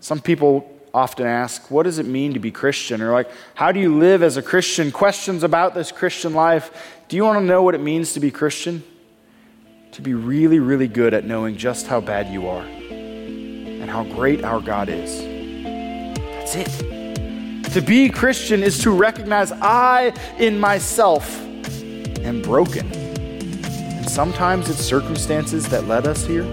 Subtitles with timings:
[0.00, 3.00] Some people often ask, What does it mean to be Christian?
[3.00, 4.90] Or, like, How do you live as a Christian?
[4.90, 6.98] Questions about this Christian life.
[7.08, 8.82] Do you want to know what it means to be Christian?
[9.92, 14.44] To be really, really good at knowing just how bad you are and how great
[14.44, 15.20] our God is.
[16.14, 17.00] That's it.
[17.72, 21.40] To be Christian is to recognize I, in myself,
[22.20, 22.90] am broken.
[22.92, 26.44] And sometimes it's circumstances that led us here.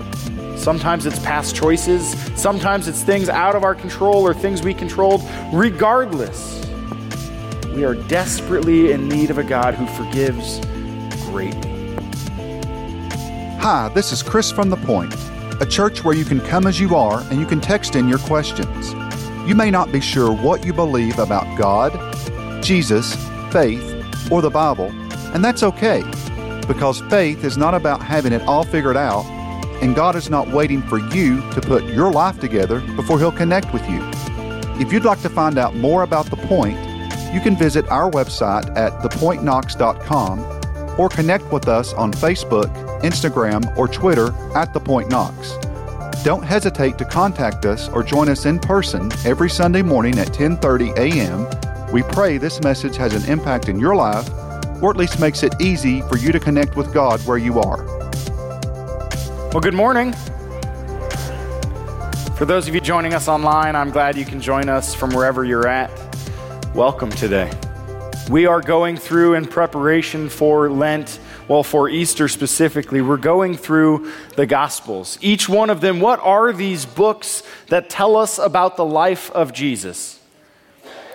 [0.68, 2.10] Sometimes it's past choices.
[2.36, 5.22] Sometimes it's things out of our control or things we controlled.
[5.54, 6.62] Regardless,
[7.74, 10.60] we are desperately in need of a God who forgives
[11.28, 11.96] greatly.
[13.60, 15.16] Hi, this is Chris from The Point,
[15.62, 18.20] a church where you can come as you are and you can text in your
[18.20, 18.92] questions.
[19.48, 21.94] You may not be sure what you believe about God,
[22.62, 23.16] Jesus,
[23.54, 24.92] faith, or the Bible,
[25.34, 26.04] and that's okay,
[26.68, 29.37] because faith is not about having it all figured out
[29.82, 33.74] and God is not waiting for you to put your life together before He'll connect
[33.74, 34.00] with you.
[34.80, 36.78] If you'd like to find out more about The Point,
[37.34, 43.88] you can visit our website at thepointknox.com or connect with us on Facebook, Instagram, or
[43.88, 45.58] Twitter at The Point Knox.
[46.24, 50.98] Don't hesitate to contact us or join us in person every Sunday morning at 10:30
[50.98, 51.48] a.m.
[51.94, 54.30] We pray this message has an impact in your life
[54.82, 57.97] or at least makes it easy for you to connect with God where you are.
[59.58, 60.14] Well, good morning.
[62.36, 65.44] For those of you joining us online, I'm glad you can join us from wherever
[65.44, 65.90] you're at.
[66.76, 67.52] Welcome today.
[68.30, 74.12] We are going through in preparation for Lent, well, for Easter specifically, we're going through
[74.36, 75.18] the Gospels.
[75.22, 79.54] Each one of them, what are these books that tell us about the life of
[79.54, 80.20] Jesus?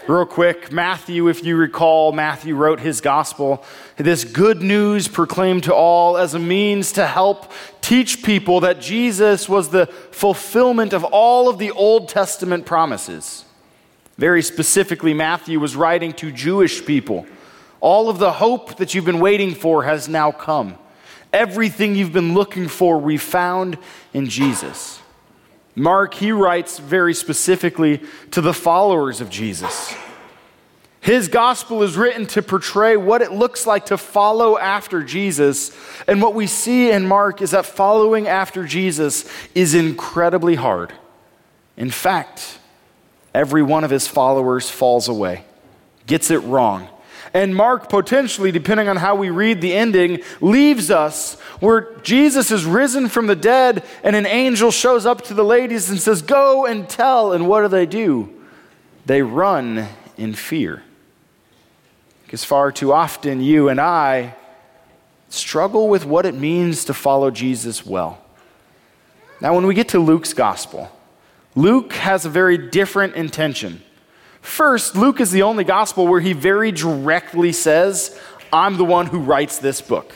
[0.09, 3.63] Real quick, Matthew, if you recall, Matthew wrote his gospel,
[4.03, 7.51] this good news proclaimed to all as a means to help
[7.81, 13.45] teach people that Jesus was the fulfillment of all of the Old Testament promises.
[14.19, 17.27] Very specifically, Matthew was writing to Jewish people.
[17.81, 20.77] All of the hope that you've been waiting for has now come.
[21.33, 23.79] Everything you've been looking for, we found
[24.13, 25.01] in Jesus.
[25.75, 29.95] Mark, he writes very specifically to the followers of Jesus.
[31.03, 35.77] His gospel is written to portray what it looks like to follow after Jesus.
[36.07, 40.93] And what we see in Mark is that following after Jesus is incredibly hard.
[41.77, 42.57] In fact,
[43.35, 45.45] every one of his followers falls away,
[46.07, 46.89] gets it wrong.
[47.35, 52.65] And Mark, potentially, depending on how we read the ending, leaves us where Jesus is
[52.65, 56.65] risen from the dead and an angel shows up to the ladies and says, Go
[56.65, 57.33] and tell.
[57.33, 58.33] And what do they do?
[59.05, 60.85] They run in fear.
[62.33, 64.35] Because far too often, you and I
[65.29, 68.23] struggle with what it means to follow Jesus well.
[69.43, 70.91] Now, when we get to Luke's gospel,
[71.55, 73.83] Luke has a very different intention.
[74.41, 78.19] First, Luke is the only gospel where he very directly says,
[78.51, 80.15] I'm the one who writes this book.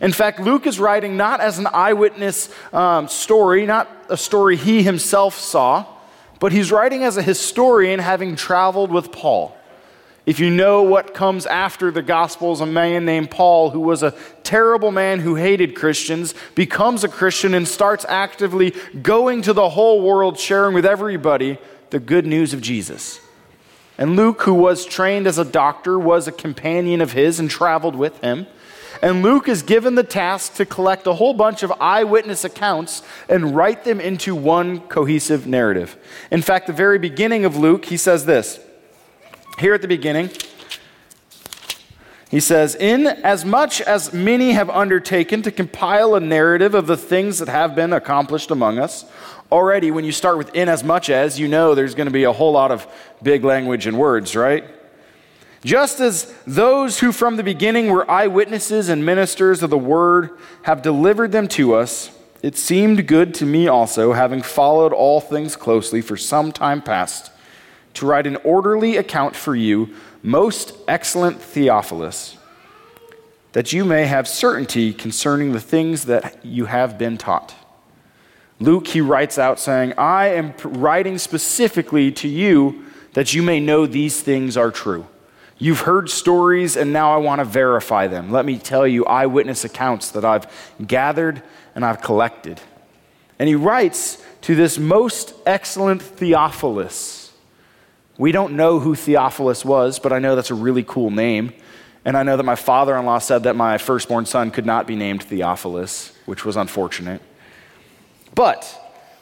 [0.00, 4.82] In fact, Luke is writing not as an eyewitness um, story, not a story he
[4.82, 5.84] himself saw,
[6.40, 9.54] but he's writing as a historian having traveled with Paul.
[10.28, 14.14] If you know what comes after the Gospels, a man named Paul, who was a
[14.42, 20.02] terrible man who hated Christians, becomes a Christian and starts actively going to the whole
[20.02, 21.56] world, sharing with everybody
[21.88, 23.20] the good news of Jesus.
[23.96, 27.96] And Luke, who was trained as a doctor, was a companion of his and traveled
[27.96, 28.46] with him.
[29.00, 33.56] And Luke is given the task to collect a whole bunch of eyewitness accounts and
[33.56, 35.96] write them into one cohesive narrative.
[36.30, 38.60] In fact, the very beginning of Luke, he says this.
[39.58, 40.30] Here at the beginning,
[42.30, 46.96] he says, In as much as many have undertaken to compile a narrative of the
[46.96, 49.04] things that have been accomplished among us,
[49.50, 52.24] already when you start with in as much as, you know there's going to be
[52.24, 52.86] a whole lot of
[53.22, 54.64] big language and words, right?
[55.64, 60.82] Just as those who from the beginning were eyewitnesses and ministers of the word have
[60.82, 66.00] delivered them to us, it seemed good to me also, having followed all things closely
[66.00, 67.32] for some time past,
[67.98, 72.36] to write an orderly account for you, most excellent Theophilus,
[73.52, 77.54] that you may have certainty concerning the things that you have been taught
[78.60, 82.84] Luke, he writes out saying, I am writing specifically to you
[83.14, 85.06] that you may know these things are true.
[85.58, 88.30] You've heard stories, and now I want to verify them.
[88.30, 90.46] Let me tell you eyewitness accounts that I've
[90.84, 91.42] gathered
[91.74, 92.60] and I've collected.
[93.38, 97.17] And he writes to this most excellent Theophilus.
[98.18, 101.54] We don't know who Theophilus was, but I know that's a really cool name.
[102.04, 104.86] And I know that my father in law said that my firstborn son could not
[104.86, 107.22] be named Theophilus, which was unfortunate.
[108.34, 108.64] But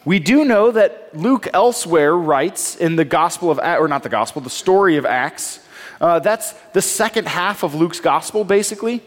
[0.06, 4.40] We do know that Luke elsewhere writes in the Gospel of, or not the Gospel,
[4.40, 5.58] the story of Acts.
[6.00, 9.02] Uh, that's the second half of Luke's Gospel, basically.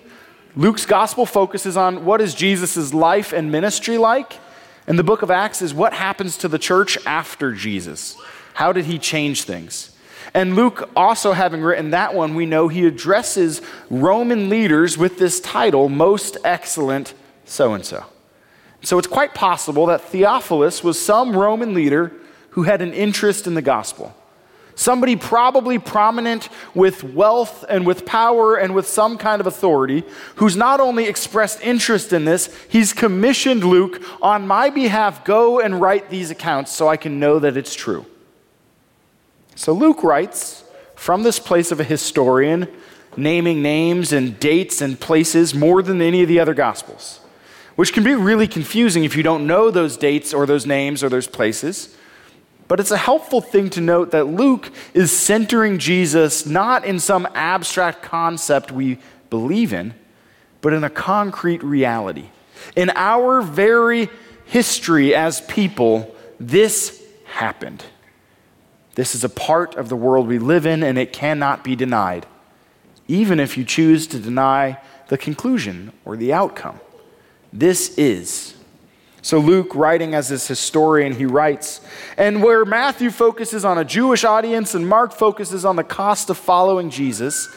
[0.57, 4.33] Luke's Gospel focuses on what is Jesus' life and ministry like,
[4.87, 8.17] and the book of Acts is what happens to the church after Jesus.
[8.59, 9.95] How did he change things?
[10.33, 15.39] And Luke, also having written that one, we know he addresses Roman leaders with this
[15.39, 17.13] title, Most Excellent
[17.45, 18.03] So and so.
[18.81, 22.11] So it's quite possible that Theophilus was some Roman leader
[22.49, 24.13] who had an interest in the gospel.
[24.75, 30.03] Somebody probably prominent with wealth and with power and with some kind of authority,
[30.35, 35.79] who's not only expressed interest in this, he's commissioned Luke on my behalf, go and
[35.79, 38.05] write these accounts so I can know that it's true.
[39.59, 40.63] So Luke writes
[40.95, 42.69] from this place of a historian,
[43.17, 47.19] naming names and dates and places more than any of the other gospels
[47.79, 51.07] which can be really confusing if you don't know those dates or those names or
[51.07, 51.95] those places.
[52.67, 57.25] But it's a helpful thing to note that Luke is centering Jesus not in some
[57.33, 58.97] abstract concept we
[59.29, 59.93] believe in,
[60.59, 62.25] but in a concrete reality.
[62.75, 64.09] In our very
[64.43, 67.85] history as people, this happened.
[68.99, 72.25] This is a part of the world we live in, and it cannot be denied,
[73.07, 76.81] even if you choose to deny the conclusion or the outcome.
[77.53, 78.55] This is.
[79.21, 81.79] So, Luke, writing as his historian, he writes,
[82.17, 86.37] and where Matthew focuses on a Jewish audience and Mark focuses on the cost of
[86.37, 87.47] following Jesus,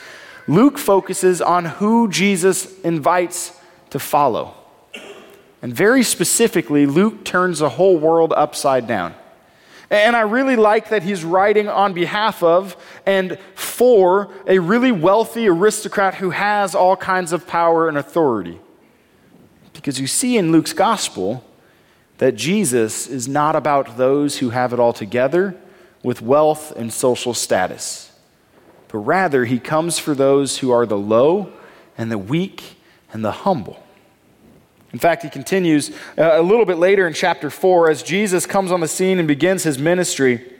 [0.46, 3.58] Luke focuses on who Jesus invites
[3.90, 4.54] to follow.
[5.60, 9.16] And very specifically, Luke turns the whole world upside down.
[9.92, 15.46] And I really like that he's writing on behalf of and for a really wealthy
[15.46, 18.58] aristocrat who has all kinds of power and authority.
[19.74, 21.44] Because you see in Luke's gospel
[22.16, 25.54] that Jesus is not about those who have it all together
[26.02, 28.12] with wealth and social status,
[28.88, 31.52] but rather he comes for those who are the low
[31.98, 32.76] and the weak
[33.12, 33.81] and the humble.
[34.92, 38.70] In fact, he continues uh, a little bit later in chapter 4 as Jesus comes
[38.70, 40.52] on the scene and begins his ministry.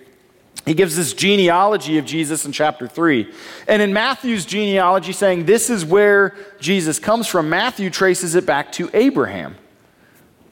[0.64, 3.30] He gives this genealogy of Jesus in chapter 3.
[3.66, 8.72] And in Matthew's genealogy, saying this is where Jesus comes from, Matthew traces it back
[8.72, 9.56] to Abraham.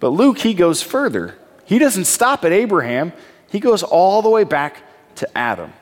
[0.00, 1.36] But Luke, he goes further.
[1.64, 3.12] He doesn't stop at Abraham,
[3.50, 4.82] he goes all the way back
[5.16, 5.72] to Adam.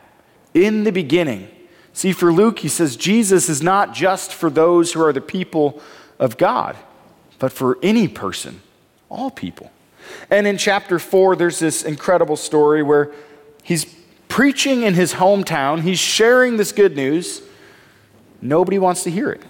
[0.54, 1.48] In the beginning.
[1.92, 5.80] See, for Luke, he says Jesus is not just for those who are the people
[6.18, 6.76] of God,
[7.38, 8.60] but for any person,
[9.08, 9.70] all people.
[10.30, 13.12] And in chapter 4, there's this incredible story where
[13.62, 13.84] he's
[14.28, 17.42] preaching in his hometown, he's sharing this good news.
[18.40, 19.42] Nobody wants to hear it.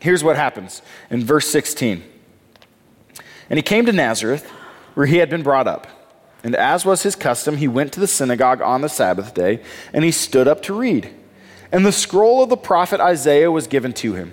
[0.00, 2.02] Here's what happens in verse 16.
[3.48, 4.48] And he came to Nazareth,
[4.94, 5.86] where he had been brought up.
[6.42, 10.04] And as was his custom, he went to the synagogue on the Sabbath day, and
[10.04, 11.12] he stood up to read.
[11.70, 14.32] And the scroll of the prophet Isaiah was given to him.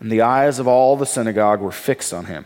[0.00, 2.44] And the eyes of all the synagogue were fixed on him.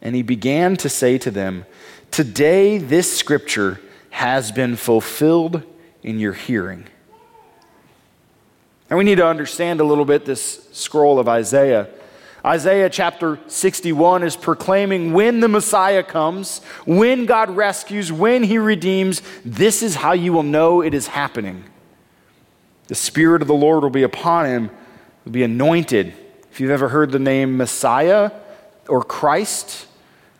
[0.00, 1.66] And he began to say to them,
[2.10, 5.62] Today, this scripture has been fulfilled
[6.02, 6.86] in your hearing.
[8.88, 11.88] And we need to understand a little bit this scroll of Isaiah.
[12.44, 19.20] Isaiah chapter 61 is proclaiming when the Messiah comes, when God rescues, when he redeems,
[19.44, 21.64] this is how you will know it is happening.
[22.86, 24.70] The Spirit of the Lord will be upon him,
[25.24, 26.14] will be anointed.
[26.56, 28.30] If you've ever heard the name Messiah
[28.88, 29.86] or Christ,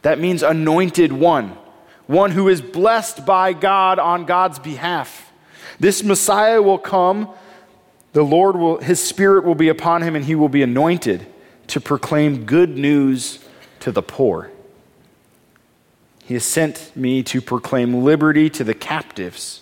[0.01, 1.59] that means anointed one,
[2.07, 5.31] one who is blessed by God on God's behalf.
[5.79, 7.29] This Messiah will come,
[8.15, 11.27] the Lord will, his spirit will be upon him, and he will be anointed
[11.67, 13.45] to proclaim good news
[13.81, 14.51] to the poor.
[16.25, 19.61] He has sent me to proclaim liberty to the captives.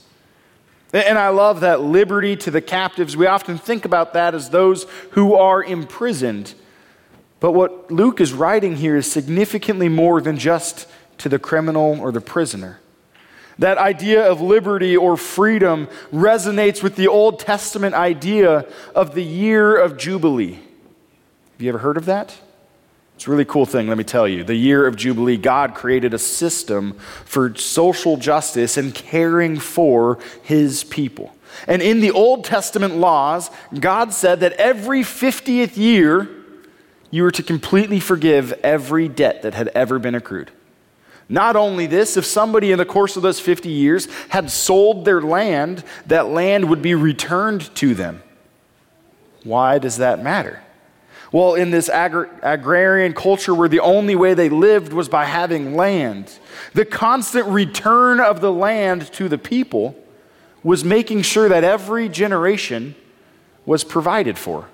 [0.94, 3.16] And I love that liberty to the captives.
[3.16, 6.54] We often think about that as those who are imprisoned.
[7.40, 12.12] But what Luke is writing here is significantly more than just to the criminal or
[12.12, 12.78] the prisoner.
[13.58, 19.76] That idea of liberty or freedom resonates with the Old Testament idea of the year
[19.76, 20.54] of Jubilee.
[20.54, 22.36] Have you ever heard of that?
[23.14, 24.42] It's a really cool thing, let me tell you.
[24.44, 26.92] The year of Jubilee, God created a system
[27.24, 31.34] for social justice and caring for his people.
[31.68, 36.28] And in the Old Testament laws, God said that every 50th year,
[37.12, 40.50] you were to completely forgive every debt that had ever been accrued.
[41.28, 45.22] Not only this, if somebody in the course of those 50 years had sold their
[45.22, 48.20] land, that land would be returned to them.
[49.44, 50.63] Why does that matter?
[51.34, 56.38] Well, in this agrarian culture where the only way they lived was by having land,
[56.74, 59.96] the constant return of the land to the people
[60.62, 62.94] was making sure that every generation
[63.66, 64.68] was provided for.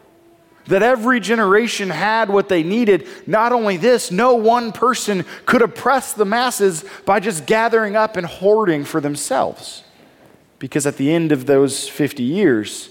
[0.67, 3.09] That every generation had what they needed.
[3.26, 8.26] Not only this, no one person could oppress the masses by just gathering up and
[8.26, 9.83] hoarding for themselves.
[10.59, 12.90] Because at the end of those 50 years,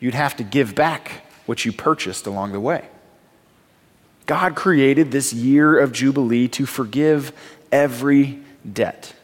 [0.00, 2.88] you'd have to give back what you purchased along the way.
[4.26, 7.32] God created this year of Jubilee to forgive
[7.70, 8.40] every
[8.70, 9.14] debt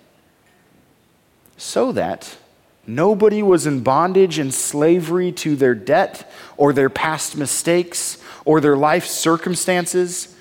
[1.57, 2.37] so that
[2.87, 8.76] nobody was in bondage and slavery to their debt or their past mistakes or their
[8.76, 10.35] life circumstances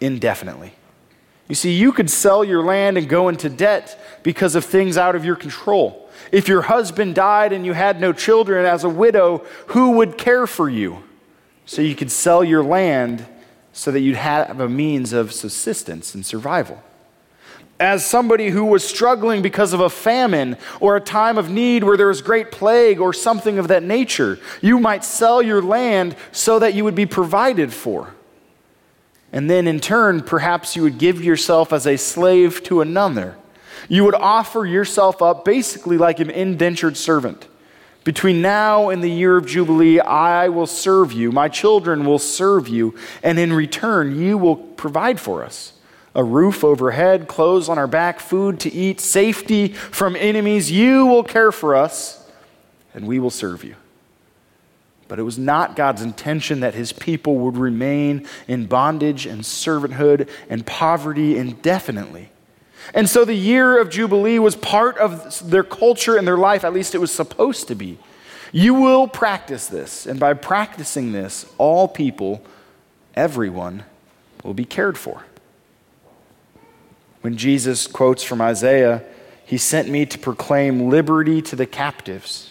[0.00, 0.72] indefinitely.
[1.48, 5.14] You see, you could sell your land and go into debt because of things out
[5.14, 6.08] of your control.
[6.30, 10.46] If your husband died and you had no children as a widow, who would care
[10.46, 11.04] for you?
[11.66, 13.26] So you could sell your land
[13.72, 16.82] so that you'd have a means of subsistence and survival.
[17.80, 21.96] As somebody who was struggling because of a famine or a time of need where
[21.96, 26.58] there was great plague or something of that nature, you might sell your land so
[26.58, 28.14] that you would be provided for.
[29.32, 33.36] And then in turn, perhaps you would give yourself as a slave to another.
[33.88, 37.48] You would offer yourself up basically like an indentured servant.
[38.04, 41.30] Between now and the year of Jubilee, I will serve you.
[41.30, 42.96] My children will serve you.
[43.22, 45.74] And in return, you will provide for us
[46.14, 50.70] a roof overhead, clothes on our back, food to eat, safety from enemies.
[50.70, 52.28] You will care for us,
[52.92, 53.76] and we will serve you.
[55.06, 60.28] But it was not God's intention that his people would remain in bondage and servanthood
[60.48, 62.31] and poverty indefinitely.
[62.94, 66.72] And so the year of Jubilee was part of their culture and their life, at
[66.72, 67.98] least it was supposed to be.
[68.52, 72.44] You will practice this, and by practicing this, all people,
[73.14, 73.84] everyone,
[74.44, 75.24] will be cared for.
[77.22, 79.02] When Jesus quotes from Isaiah,
[79.44, 82.50] He sent me to proclaim liberty to the captives.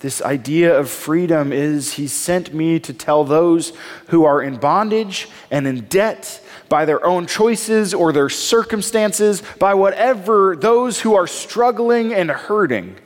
[0.00, 3.72] This idea of freedom is He sent me to tell those
[4.08, 9.74] who are in bondage and in debt by their own choices or their circumstances, by
[9.74, 12.96] whatever, those who are struggling and hurting.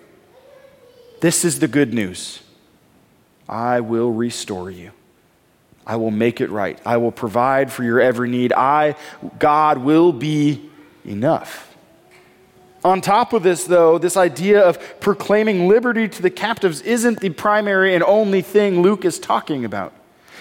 [1.21, 2.41] This is the good news.
[3.49, 4.93] I will restore you.
[5.87, 6.79] I will make it right.
[6.85, 8.53] I will provide for your every need.
[8.53, 8.95] I,
[9.39, 10.69] God, will be
[11.05, 11.75] enough.
[12.85, 17.31] On top of this, though, this idea of proclaiming liberty to the captives isn't the
[17.31, 19.93] primary and only thing Luke is talking about.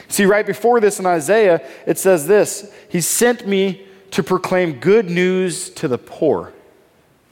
[0.07, 5.09] See, right before this in Isaiah, it says this He sent me to proclaim good
[5.09, 6.53] news to the poor.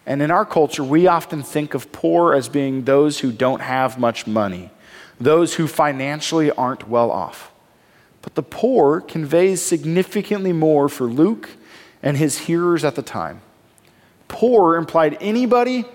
[0.05, 3.97] And in our culture, we often think of poor as being those who don't have
[3.97, 4.69] much money,
[5.19, 7.51] those who financially aren't well off.
[8.21, 11.49] But the poor conveys significantly more for Luke
[12.03, 13.41] and his hearers at the time.
[14.27, 15.85] Poor implied anybody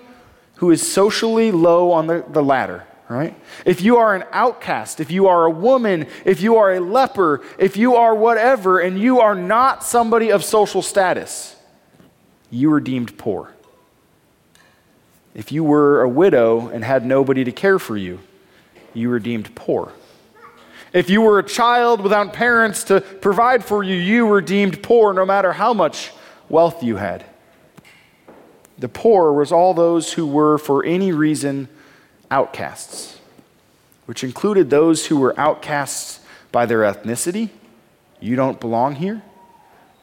[0.55, 3.35] who is socially low on the, the ladder right?
[3.65, 7.41] If you are an outcast, if you are a woman, if you are a leper,
[7.57, 11.55] if you are whatever, and you are not somebody of social status,
[12.49, 13.53] you are deemed poor.
[15.33, 18.19] If you were a widow and had nobody to care for you,
[18.93, 19.93] you were deemed poor.
[20.93, 25.13] If you were a child without parents to provide for you, you were deemed poor
[25.13, 26.11] no matter how much
[26.49, 27.25] wealth you had.
[28.77, 31.69] The poor was all those who were, for any reason,
[32.31, 33.19] outcasts,
[34.05, 36.19] which included those who were outcasts
[36.51, 37.49] by their ethnicity.
[38.19, 39.21] You don't belong here.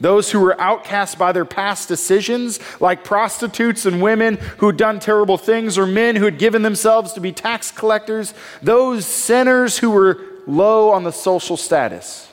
[0.00, 5.00] Those who were outcast by their past decisions, like prostitutes and women who had done
[5.00, 8.32] terrible things, or men who had given themselves to be tax collectors.
[8.62, 12.30] Those sinners who were low on the social status.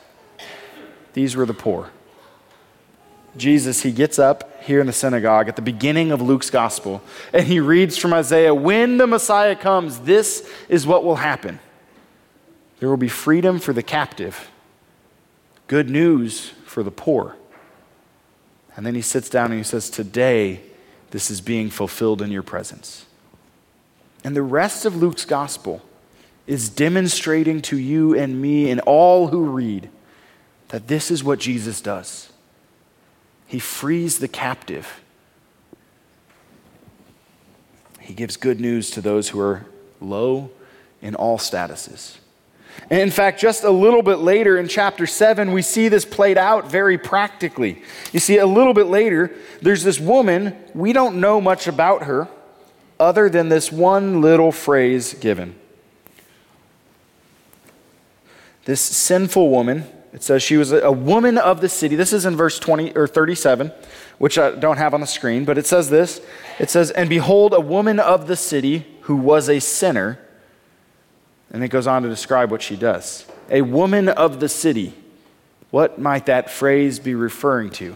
[1.14, 1.90] These were the poor.
[3.38, 7.02] Jesus, he gets up here in the synagogue at the beginning of Luke's gospel,
[7.34, 11.60] and he reads from Isaiah When the Messiah comes, this is what will happen
[12.80, 14.52] there will be freedom for the captive,
[15.68, 17.36] good news for the poor.
[18.76, 20.62] And then he sits down and he says, Today,
[21.12, 23.06] this is being fulfilled in your presence.
[24.24, 25.82] And the rest of Luke's gospel
[26.48, 29.90] is demonstrating to you and me and all who read
[30.70, 32.32] that this is what Jesus does.
[33.48, 35.02] He frees the captive.
[38.00, 39.66] He gives good news to those who are
[40.00, 40.52] low
[41.02, 42.18] in all statuses.
[42.90, 46.38] And in fact, just a little bit later in chapter 7, we see this played
[46.38, 47.82] out very practically.
[48.12, 50.56] You see, a little bit later, there's this woman.
[50.74, 52.28] We don't know much about her
[53.00, 55.56] other than this one little phrase given.
[58.66, 59.86] This sinful woman,
[60.16, 61.96] it says she was a woman of the city.
[61.96, 63.72] This is in verse 20 or 37,
[64.18, 66.22] which I don't have on the screen, but it says this.
[66.58, 70.20] It says, And behold, a woman of the city who was a sinner
[71.52, 73.26] and it goes on to describe what she does.
[73.50, 74.94] A woman of the city.
[75.72, 77.96] What might that phrase be referring to?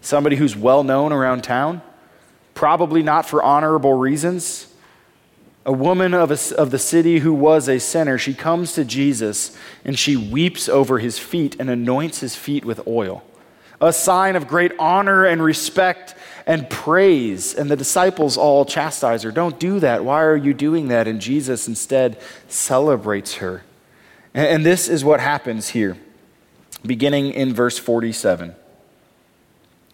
[0.00, 1.82] Somebody who's well known around town?
[2.54, 4.72] Probably not for honorable reasons.
[5.66, 9.56] A woman of, a, of the city who was a sinner, she comes to Jesus
[9.84, 13.22] and she weeps over his feet and anoints his feet with oil.
[13.80, 16.14] A sign of great honor and respect
[16.46, 17.54] and praise.
[17.54, 19.30] And the disciples all chastise her.
[19.30, 20.04] Don't do that.
[20.04, 21.06] Why are you doing that?
[21.06, 23.62] And Jesus instead celebrates her.
[24.34, 25.96] And this is what happens here,
[26.84, 28.54] beginning in verse 47.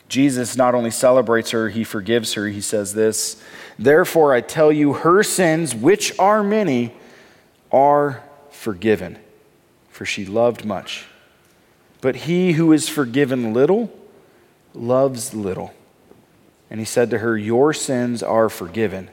[0.09, 2.49] Jesus not only celebrates her, he forgives her.
[2.49, 3.43] He says this
[3.79, 6.95] Therefore, I tell you, her sins, which are many,
[7.73, 9.19] are forgiven,
[9.89, 11.07] for she loved much.
[12.01, 13.93] But he who is forgiven little
[14.75, 15.73] loves little.
[16.71, 19.09] And he said to her, Your sins are forgiven.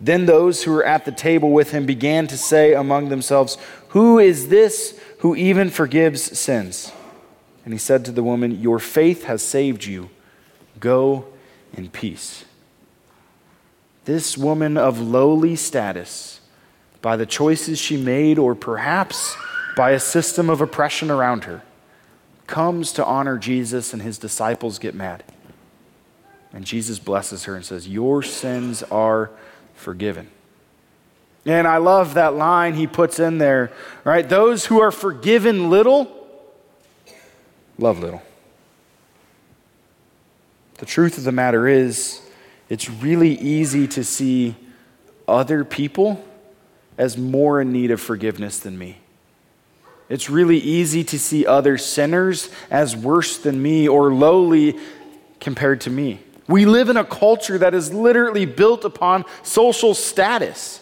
[0.00, 3.56] Then those who were at the table with him began to say among themselves,
[3.88, 6.92] Who is this who even forgives sins?
[7.64, 10.10] And he said to the woman, Your faith has saved you.
[10.80, 11.26] Go
[11.72, 12.44] in peace.
[14.04, 16.40] This woman of lowly status,
[17.00, 19.36] by the choices she made, or perhaps
[19.76, 21.62] by a system of oppression around her,
[22.46, 25.24] comes to honor Jesus, and his disciples get mad.
[26.52, 29.30] And Jesus blesses her and says, Your sins are
[29.74, 30.28] forgiven.
[31.46, 33.72] And I love that line he puts in there,
[34.04, 34.26] right?
[34.26, 36.23] Those who are forgiven little,
[37.78, 38.22] love little.
[40.78, 42.20] The truth of the matter is,
[42.68, 44.56] it's really easy to see
[45.28, 46.24] other people
[46.98, 48.98] as more in need of forgiveness than me.
[50.08, 54.78] It's really easy to see other sinners as worse than me or lowly
[55.40, 56.20] compared to me.
[56.46, 60.80] We live in a culture that is literally built upon social status.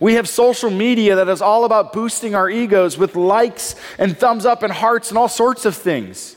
[0.00, 4.44] We have social media that is all about boosting our egos with likes and thumbs
[4.44, 6.36] up and hearts and all sorts of things.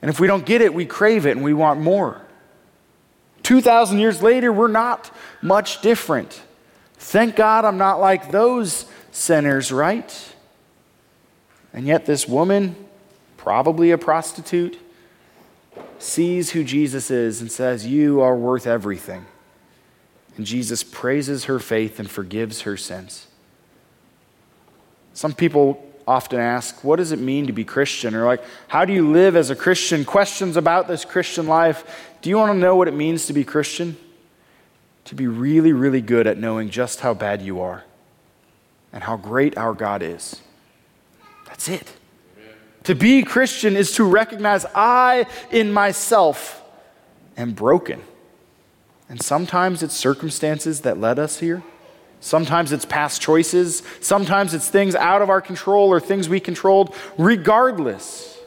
[0.00, 2.22] And if we don't get it, we crave it and we want more.
[3.42, 5.10] 2,000 years later, we're not
[5.40, 6.42] much different.
[6.96, 10.34] Thank God I'm not like those sinners, right?
[11.72, 12.76] And yet, this woman,
[13.36, 14.78] probably a prostitute,
[15.98, 19.26] sees who Jesus is and says, You are worth everything.
[20.36, 23.26] And Jesus praises her faith and forgives her sins.
[25.14, 28.14] Some people often ask, What does it mean to be Christian?
[28.14, 30.04] Or, like, How do you live as a Christian?
[30.04, 32.12] Questions about this Christian life.
[32.22, 33.96] Do you want to know what it means to be Christian?
[35.06, 37.84] To be really, really good at knowing just how bad you are
[38.92, 40.40] and how great our God is.
[41.46, 41.92] That's it.
[42.84, 46.62] To be Christian is to recognize I, in myself,
[47.36, 48.02] am broken.
[49.08, 51.62] And sometimes it's circumstances that led us here.
[52.20, 53.82] Sometimes it's past choices.
[54.00, 56.94] Sometimes it's things out of our control or things we controlled.
[57.18, 58.38] Regardless,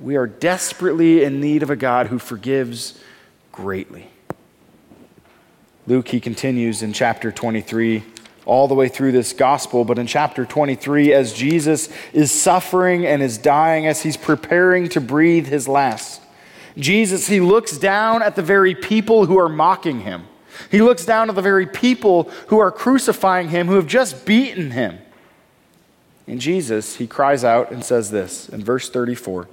[0.00, 2.98] we are desperately in need of a God who forgives
[3.52, 4.08] greatly.
[5.86, 8.04] Luke, he continues in chapter 23
[8.48, 9.84] all the way through this gospel.
[9.84, 15.00] But in chapter 23, as Jesus is suffering and is dying, as he's preparing to
[15.00, 16.22] breathe his last,
[16.78, 20.24] Jesus, he looks down at the very people who are mocking him.
[20.70, 24.70] He looks down at the very people who are crucifying him, who have just beaten
[24.70, 24.98] him.
[26.26, 29.48] And Jesus, he cries out and says this in verse 34.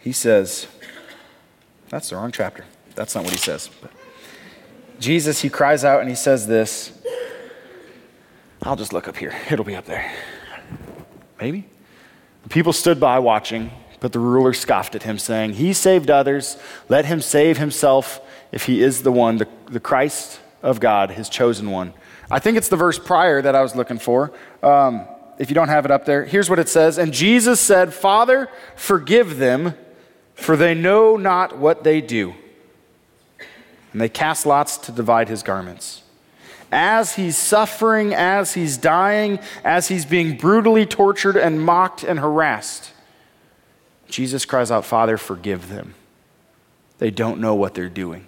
[0.00, 0.66] He says,
[1.88, 2.64] that's the wrong chapter.
[2.94, 3.70] That's not what he says.
[3.80, 3.90] But
[5.00, 6.92] Jesus, he cries out and he says this.
[8.62, 9.34] I'll just look up here.
[9.50, 10.12] It'll be up there.
[11.40, 11.66] Maybe?
[12.42, 16.56] The people stood by watching, but the ruler scoffed at him, saying, He saved others.
[16.88, 18.20] Let him save himself
[18.52, 21.92] if he is the one, the, the Christ of God, his chosen one.
[22.30, 24.32] I think it's the verse prior that I was looking for.
[24.62, 25.06] Um,
[25.38, 28.48] if you don't have it up there, here's what it says And Jesus said, Father,
[28.76, 29.74] forgive them,
[30.34, 32.34] for they know not what they do.
[33.92, 36.02] And they cast lots to divide his garments.
[36.70, 42.92] as he's suffering, as he's dying, as he's being brutally tortured and mocked and harassed,
[44.08, 45.94] Jesus cries out, Father, forgive them.
[46.98, 48.26] They don't know what they're doing.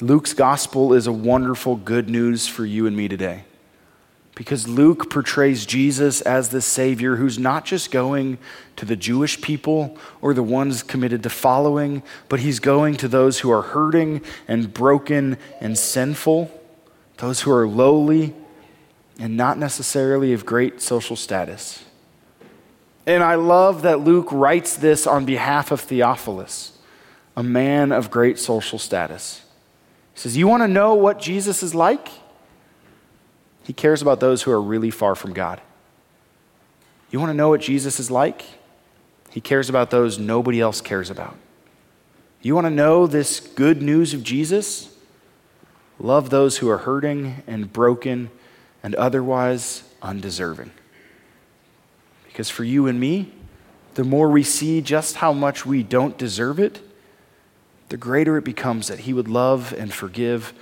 [0.00, 3.44] Luke's gospel is a wonderful good news for you and me today.
[4.34, 8.36] Because Luke portrays Jesus as the Savior who's not just going
[8.76, 13.38] to the Jewish people or the ones committed to following, but he's going to those
[13.38, 16.50] who are hurting and broken and sinful,
[17.16, 18.34] those who are lowly
[19.18, 21.82] and not necessarily of great social status.
[23.06, 26.76] And I love that Luke writes this on behalf of Theophilus,
[27.36, 29.42] a man of great social status.
[30.14, 32.08] He says, You want to know what Jesus is like?
[33.62, 35.60] He cares about those who are really far from God.
[37.10, 38.44] You want to know what Jesus is like?
[39.30, 41.36] He cares about those nobody else cares about.
[42.42, 44.96] You want to know this good news of Jesus?
[45.98, 48.30] Love those who are hurting and broken
[48.82, 50.70] and otherwise undeserving.
[52.36, 53.32] Because for you and me,
[53.94, 56.82] the more we see just how much we don't deserve it,
[57.88, 60.52] the greater it becomes that He would love and forgive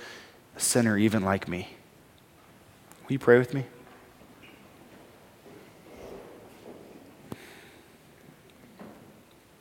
[0.55, 1.67] a sinner even like me.
[3.03, 3.65] Will you pray with me?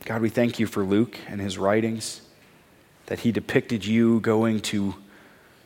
[0.04, 2.20] God, we thank you for Luke and his writings,
[3.06, 4.94] that he depicted you going to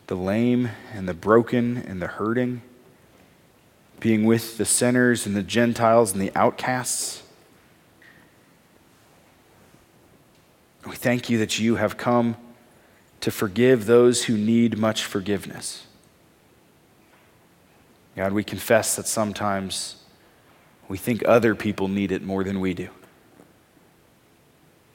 [0.06, 2.62] the lame and the broken and the hurting,
[4.00, 7.22] being with the sinners and the Gentiles and the outcasts.
[10.87, 12.37] We thank you that you have come
[13.20, 15.87] to forgive those who need much forgiveness.
[18.16, 19.96] God, we confess that sometimes
[20.88, 22.88] we think other people need it more than we do.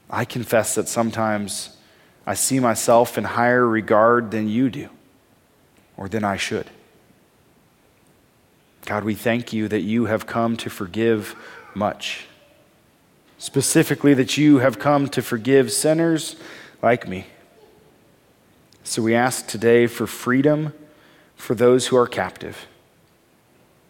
[0.09, 1.77] I confess that sometimes
[2.25, 4.89] I see myself in higher regard than you do,
[5.97, 6.69] or than I should.
[8.85, 11.35] God, we thank you that you have come to forgive
[11.73, 12.27] much.
[13.37, 16.35] Specifically, that you have come to forgive sinners
[16.81, 17.27] like me.
[18.83, 20.73] So we ask today for freedom
[21.35, 22.67] for those who are captive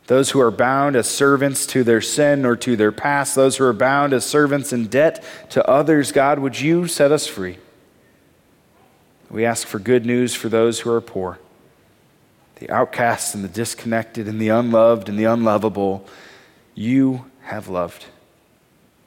[0.08, 3.64] those who are bound as servants to their sin or to their past, those who
[3.64, 7.58] are bound as servants in debt to others, God, would you set us free?
[9.30, 11.40] We ask for good news for those who are poor,
[12.56, 16.06] the outcasts and the disconnected and the unloved and the unlovable.
[16.76, 18.06] You have loved,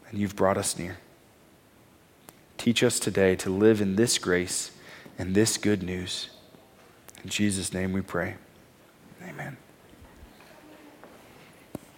[0.09, 0.99] and you've brought us near.
[2.59, 4.71] Teach us today to live in this grace
[5.19, 6.31] and this good news.
[7.23, 8.35] In Jesus' name we pray.
[9.23, 9.57] Amen.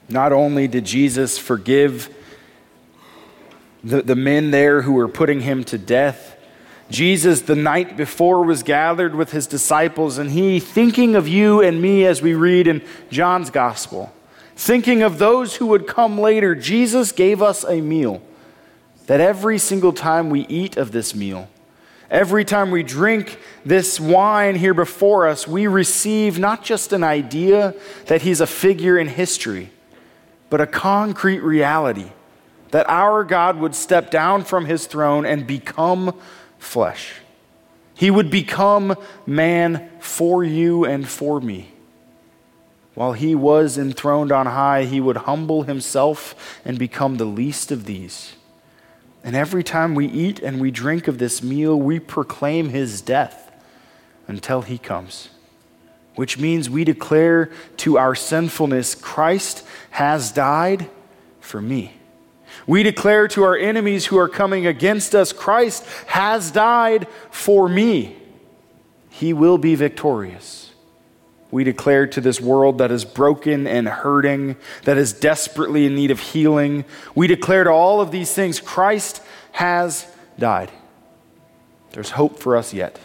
[0.08, 2.14] Not only did Jesus forgive
[3.84, 6.37] the, the men there who were putting him to death,
[6.90, 11.82] Jesus, the night before, was gathered with his disciples, and he, thinking of you and
[11.82, 14.12] me as we read in John's gospel,
[14.56, 18.22] thinking of those who would come later, Jesus gave us a meal.
[19.06, 21.48] That every single time we eat of this meal,
[22.10, 27.74] every time we drink this wine here before us, we receive not just an idea
[28.06, 29.70] that he's a figure in history
[30.50, 32.10] but a concrete reality
[32.70, 36.18] that our God would step down from his throne and become
[36.58, 37.14] flesh.
[37.94, 41.72] He would become man for you and for me.
[42.94, 47.84] While he was enthroned on high, he would humble himself and become the least of
[47.84, 48.34] these.
[49.22, 53.52] And every time we eat and we drink of this meal, we proclaim his death
[54.26, 55.28] until he comes
[56.18, 60.90] which means we declare to our sinfulness, Christ has died
[61.40, 61.92] for me.
[62.66, 68.16] We declare to our enemies who are coming against us, Christ has died for me.
[69.10, 70.72] He will be victorious.
[71.50, 76.10] We declare to this world that is broken and hurting, that is desperately in need
[76.10, 80.06] of healing, we declare to all of these things, Christ has
[80.38, 80.70] died.
[81.92, 83.00] There's hope for us yet.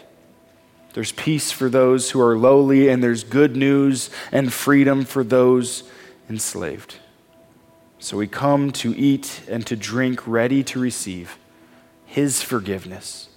[0.92, 5.82] There's peace for those who are lowly, and there's good news and freedom for those
[6.28, 6.96] enslaved.
[8.04, 11.38] So we come to eat and to drink, ready to receive
[12.04, 13.30] His forgiveness.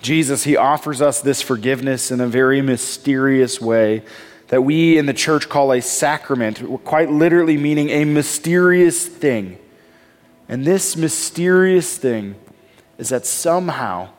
[0.00, 4.04] Jesus, He offers us this forgiveness in a very mysterious way
[4.50, 9.58] that we in the church call a sacrament, quite literally meaning a mysterious thing.
[10.48, 12.36] And this mysterious thing
[12.98, 14.10] is that somehow,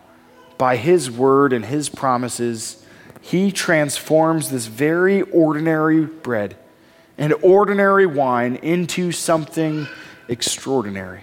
[0.58, 2.86] by His word and His promises,
[3.22, 6.58] He transforms this very ordinary bread
[7.22, 9.88] and ordinary wine into something
[10.28, 11.22] extraordinary.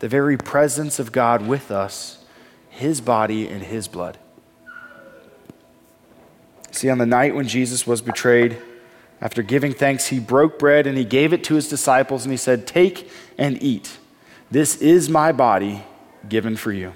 [0.00, 2.22] The very presence of God with us,
[2.68, 4.18] His body and His blood.
[6.70, 8.58] See, on the night when Jesus was betrayed,
[9.22, 12.36] after giving thanks, he broke bread and he gave it to his disciples and he
[12.36, 13.98] said, Take and eat.
[14.50, 15.84] This is my body
[16.28, 16.92] given for you.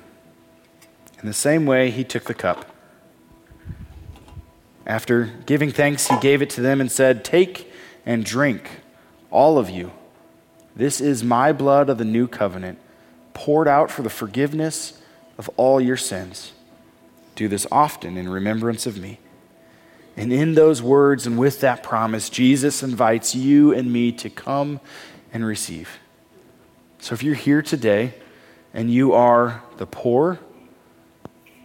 [1.20, 2.66] In the same way, he took the cup.
[4.86, 7.71] After giving thanks, he gave it to them and said, Take
[8.04, 8.80] and drink,
[9.30, 9.92] all of you.
[10.74, 12.78] This is my blood of the new covenant,
[13.34, 15.00] poured out for the forgiveness
[15.38, 16.52] of all your sins.
[17.34, 19.18] Do this often in remembrance of me.
[20.16, 24.80] And in those words and with that promise, Jesus invites you and me to come
[25.32, 25.98] and receive.
[26.98, 28.14] So if you're here today
[28.74, 30.38] and you are the poor,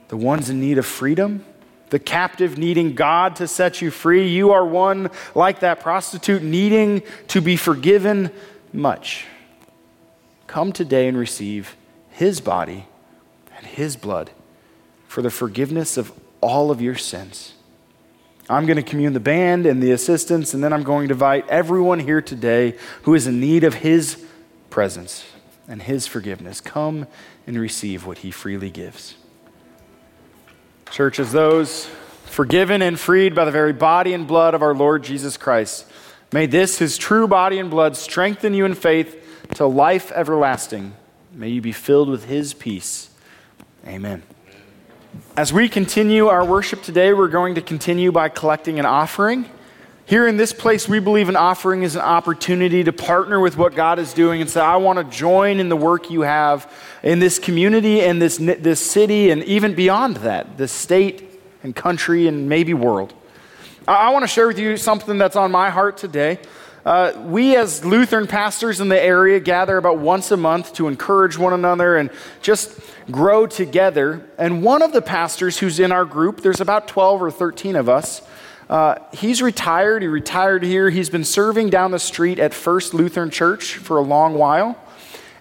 [0.08, 1.46] the ones in need of freedom,
[1.90, 7.02] the captive needing God to set you free, you are one like that prostitute needing
[7.30, 8.32] to be forgiven
[8.74, 9.26] much.
[10.48, 11.76] Come today and receive
[12.10, 12.86] his body
[13.56, 14.32] and his blood
[15.08, 17.54] for the forgiveness of all of your sins.
[18.50, 21.48] I'm going to commune the band and the assistants, and then I'm going to invite
[21.50, 24.24] everyone here today who is in need of His
[24.70, 25.26] presence
[25.68, 26.62] and His forgiveness.
[26.62, 27.08] Come
[27.46, 29.16] and receive what He freely gives.
[30.92, 31.86] Church, as those
[32.26, 35.86] forgiven and freed by the very body and blood of our Lord Jesus Christ,
[36.32, 39.24] may this, His true body and blood, strengthen you in faith
[39.56, 40.94] to life everlasting.
[41.34, 43.10] May you be filled with His peace.
[43.86, 44.24] Amen.
[45.36, 49.50] As we continue our worship today, we're going to continue by collecting an offering.
[50.08, 53.76] Here in this place, we believe an offering is an opportunity to partner with what
[53.76, 56.72] God is doing and say, I want to join in the work you have
[57.04, 61.30] in this community and this, this city and even beyond that, this state
[61.62, 63.14] and country and maybe world.
[63.86, 66.40] I, I want to share with you something that's on my heart today.
[66.86, 71.38] Uh, we, as Lutheran pastors in the area, gather about once a month to encourage
[71.38, 72.80] one another and just
[73.12, 74.26] grow together.
[74.38, 77.90] And one of the pastors who's in our group, there's about 12 or 13 of
[77.90, 78.22] us,
[78.70, 80.02] uh, he's retired.
[80.02, 80.90] He retired here.
[80.90, 84.78] He's been serving down the street at First Lutheran Church for a long while.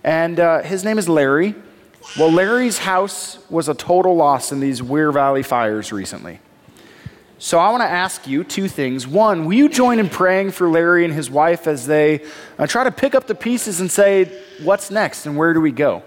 [0.05, 1.55] And uh, his name is Larry.
[2.17, 6.39] Well, Larry's house was a total loss in these Wears Valley fires recently.
[7.39, 9.07] So I want to ask you two things.
[9.07, 12.25] One, will you join in praying for Larry and his wife as they
[12.59, 15.73] uh, try to pick up the pieces and say, what's next and where do we
[15.73, 16.03] go?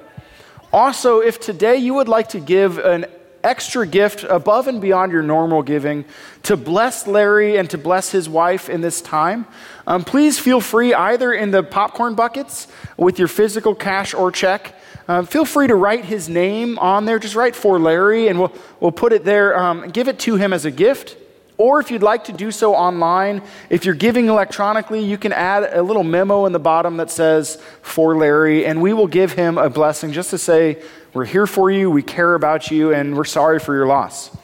[0.71, 3.05] Also, if today you would like to give an
[3.43, 6.05] extra gift above and beyond your normal giving
[6.43, 9.45] to bless Larry and to bless his wife in this time,
[9.87, 14.75] um, please feel free either in the popcorn buckets with your physical cash or check.
[15.07, 17.17] Uh, feel free to write his name on there.
[17.17, 19.57] Just write for Larry, and we'll, we'll put it there.
[19.57, 21.17] Um, give it to him as a gift.
[21.59, 25.73] Or if you'd like to do so online, if you're giving electronically, you can add
[25.73, 29.57] a little memo in the bottom that says, For Larry, and we will give him
[29.57, 30.81] a blessing just to say,
[31.13, 34.35] We're here for you, we care about you, and we're sorry for your loss.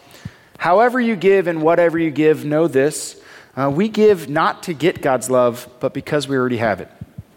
[0.58, 3.21] However, you give and whatever you give, know this
[3.56, 6.89] uh, we give not to get God's love, but because we already have it.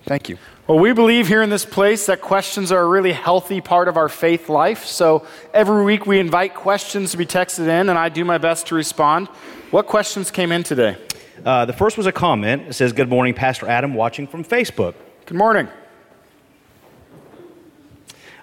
[0.07, 0.39] Thank you.
[0.67, 3.97] Well, we believe here in this place that questions are a really healthy part of
[3.97, 4.85] our faith life.
[4.85, 8.67] So every week we invite questions to be texted in, and I do my best
[8.67, 9.29] to respond.
[9.71, 10.97] What questions came in today?
[11.45, 12.63] Uh, the first was a comment.
[12.69, 14.95] It says, Good morning, Pastor Adam, watching from Facebook.
[15.27, 15.69] Good morning.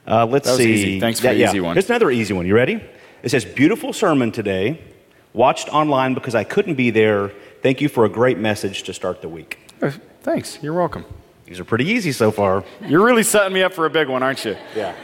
[0.07, 0.73] Uh, let's That see.
[0.73, 0.99] easy.
[0.99, 1.49] Thanks for the yeah.
[1.49, 1.75] easy one.
[1.75, 2.45] Here's another easy one.
[2.45, 2.79] You ready?
[3.23, 4.79] It says, Beautiful sermon today.
[5.33, 7.31] Watched online because I couldn't be there.
[7.63, 9.57] Thank you for a great message to start the week.
[9.81, 10.59] Uh, Thanks.
[10.61, 11.05] You're welcome.
[11.45, 12.63] These are pretty easy so far.
[12.85, 14.55] You're really setting me up for a big one, aren't you?
[14.75, 14.95] Yeah.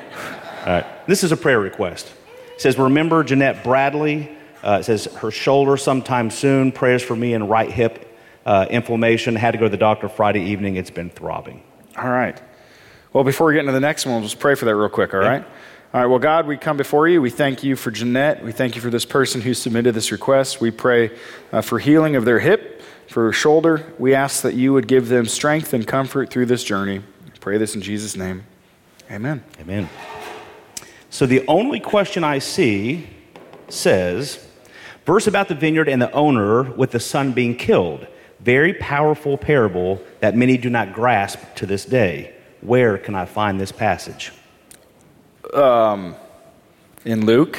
[0.62, 1.08] All right.
[1.08, 2.12] This is a prayer request.
[2.54, 4.38] It says, Remember Jeanette Bradley.
[4.64, 6.72] Uh, it says, Her shoulder sometime soon.
[6.72, 9.36] Prayers for me and right hip uh, inflammation.
[9.36, 10.76] Had to go to the doctor Friday evening.
[10.76, 11.64] It's been throbbing.
[11.98, 12.42] All right.
[13.14, 15.14] Well, before we get into the next one, we'll just pray for that real quick,
[15.14, 15.44] all right?
[15.94, 16.06] All right.
[16.06, 17.22] Well, God, we come before you.
[17.22, 18.42] We thank you for Jeanette.
[18.42, 20.62] We thank you for this person who submitted this request.
[20.62, 21.18] We pray
[21.52, 23.94] uh, for healing of their hip, for her shoulder.
[24.00, 27.00] We ask that you would give them strength and comfort through this journey.
[27.00, 28.46] We pray this in Jesus' name.
[29.12, 29.44] Amen.
[29.60, 29.90] Amen.
[31.10, 33.10] So the only question I see
[33.68, 34.48] says,
[35.06, 38.08] verse about the vineyard and the owner with the son being killed.
[38.40, 42.34] Very powerful parable that many do not grasp to this day.
[42.62, 44.32] Where can I find this passage?
[45.54, 46.16] Um,
[47.06, 47.58] In Luke,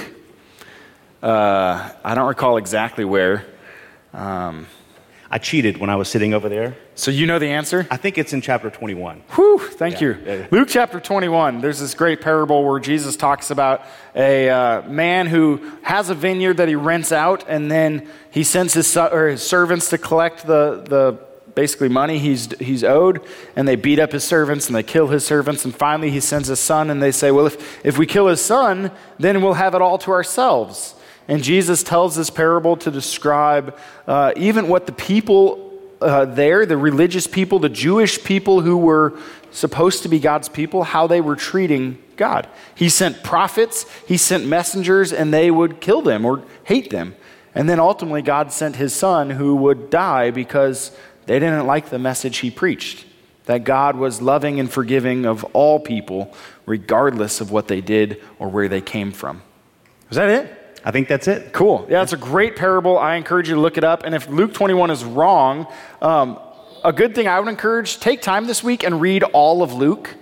[1.22, 3.44] uh, I don't recall exactly where.
[4.12, 4.66] Um,
[5.35, 6.77] I cheated when I was sitting over there.
[6.95, 7.87] so you know the answer?
[7.90, 9.23] I think it's in chapter 21.
[9.31, 10.18] Whew, thank Yeah, you.
[10.27, 10.47] yeah.
[10.51, 13.81] Luke chapter 21, there's this great parable where Jesus talks about
[14.14, 18.75] a uh, man who has a vineyard that he rents out, and then he sends
[18.75, 21.18] his, or his servants to collect the, the
[21.55, 23.23] basically money he's, he's owed,
[23.57, 26.49] and they beat up his servants and they kill his servants, and finally he sends
[26.49, 29.75] his son, and they say, Well, if, if we kill his son, then we'll have
[29.75, 30.95] it all to ourselves.
[31.28, 36.76] And Jesus tells this parable to describe uh, even what the people uh, there, the
[36.76, 39.16] religious people, the Jewish people who were
[39.52, 42.48] supposed to be God's people, how they were treating God.
[42.74, 47.14] He sent prophets, he sent messengers, and they would kill them or hate them.
[47.54, 51.98] And then ultimately, God sent his son who would die because they didn't like the
[51.98, 53.06] message he preached
[53.46, 58.48] that God was loving and forgiving of all people, regardless of what they did or
[58.48, 59.42] where they came from.
[60.11, 60.62] Is that it?
[60.85, 61.53] I think that's it.
[61.53, 61.87] Cool.
[61.88, 62.99] Yeah, it's a great parable.
[62.99, 64.05] I encourage you to look it up.
[64.05, 65.66] And if Luke 21 is wrong,
[66.01, 66.38] um,
[66.85, 70.16] a good thing I would encourage take time this week and read all of Luke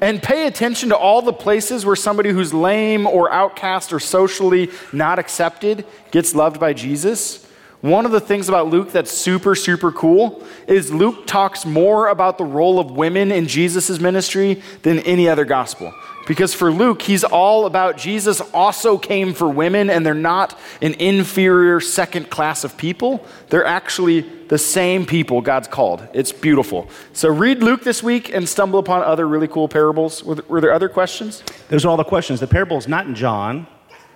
[0.00, 4.70] and pay attention to all the places where somebody who's lame or outcast or socially
[4.92, 7.46] not accepted gets loved by Jesus.
[7.84, 12.38] One of the things about Luke that's super, super cool is Luke talks more about
[12.38, 15.92] the role of women in Jesus' ministry than any other gospel.
[16.26, 20.94] Because for Luke, he's all about Jesus also came for women, and they're not an
[20.94, 23.22] inferior second class of people.
[23.50, 26.08] They're actually the same people God's called.
[26.14, 26.88] It's beautiful.
[27.12, 30.24] So read Luke this week and stumble upon other really cool parables.
[30.24, 31.42] Were, there other questions?
[31.68, 32.40] Those are all the questions.
[32.40, 33.66] The parable is not in John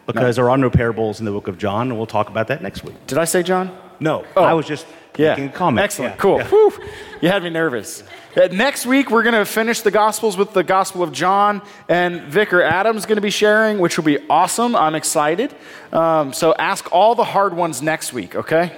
[0.09, 0.43] because no.
[0.43, 2.83] there are no parables in the book of John, and we'll talk about that next
[2.83, 2.97] week.
[3.07, 3.77] Did I say John?
[4.01, 4.25] No.
[4.37, 4.43] Oh.
[4.43, 4.87] I was just
[5.19, 5.31] yeah.
[5.31, 5.85] making a comment.
[5.85, 6.15] Excellent.
[6.15, 6.21] Yeah.
[6.21, 6.39] Cool.
[6.39, 6.89] Yeah.
[7.21, 8.03] You had me nervous.
[8.35, 12.23] Uh, next week, we're going to finish the Gospels with the Gospel of John, and
[12.23, 14.75] Vicar Adam's going to be sharing, which will be awesome.
[14.75, 15.55] I'm excited.
[15.93, 18.73] Um, so ask all the hard ones next week, okay?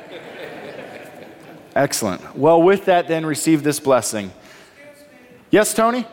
[1.76, 2.36] Excellent.
[2.36, 4.32] Well, with that, then receive this blessing.
[5.50, 6.06] Yes, Tony?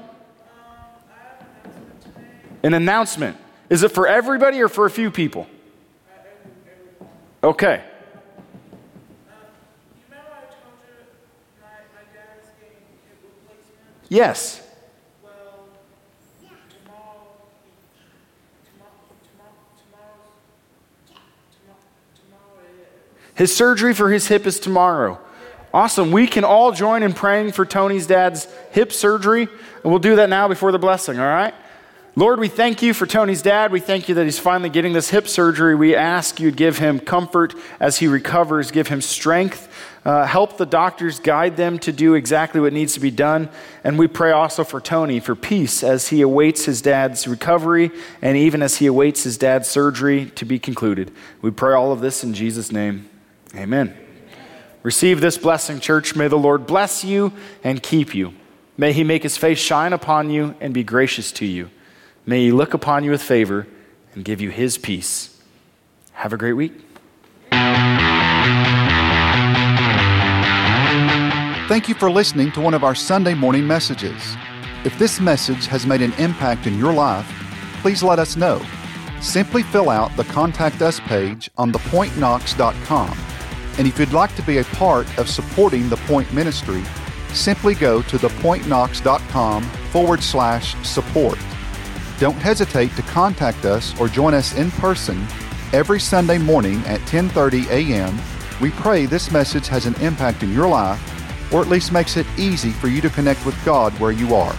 [2.62, 3.38] An announcement.
[3.70, 5.48] Is it for everybody or for a few people?
[7.44, 7.84] Okay.
[14.10, 14.64] Yes.
[23.36, 25.20] His surgery for his hip is tomorrow.
[25.72, 26.12] Awesome.
[26.12, 30.28] We can all join in praying for Tony's dad's hip surgery, and we'll do that
[30.28, 31.54] now before the blessing, all right?
[32.18, 33.72] Lord, we thank you for Tony's dad.
[33.72, 35.76] We thank you that he's finally getting this hip surgery.
[35.76, 39.72] We ask you to give him comfort as he recovers, give him strength,
[40.04, 43.50] uh, help the doctors guide them to do exactly what needs to be done.
[43.84, 48.36] And we pray also for Tony for peace as he awaits his dad's recovery and
[48.36, 51.14] even as he awaits his dad's surgery to be concluded.
[51.44, 53.08] We pray all of this in Jesus' name.
[53.54, 53.96] Amen.
[54.82, 56.16] Receive this blessing, church.
[56.16, 57.32] May the Lord bless you
[57.64, 58.34] and keep you.
[58.76, 61.70] May he make his face shine upon you and be gracious to you.
[62.28, 63.66] May he look upon you with favor
[64.14, 65.42] and give you his peace.
[66.12, 66.74] Have a great week.
[71.70, 74.36] Thank you for listening to one of our Sunday morning messages.
[74.84, 77.26] If this message has made an impact in your life,
[77.82, 78.62] please let us know.
[79.22, 83.18] Simply fill out the Contact Us page on thepointknox.com.
[83.78, 86.84] And if you'd like to be a part of supporting the Point Ministry,
[87.34, 91.38] simply go to thepointknox.com forward slash support.
[92.20, 95.24] Don't hesitate to contact us or join us in person
[95.72, 98.18] every Sunday morning at 10:30 a.m.
[98.60, 101.00] We pray this message has an impact in your life
[101.54, 104.56] or at least makes it easy for you to connect with God where you are.